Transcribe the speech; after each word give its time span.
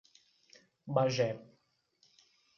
Bagé 0.95 1.29